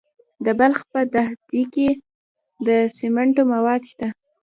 د 0.45 0.47
بلخ 0.59 0.79
په 0.91 0.99
دهدادي 1.13 1.63
کې 1.73 1.89
د 2.65 2.69
سمنټو 2.97 3.43
مواد 3.53 3.81
شته. 3.91 4.07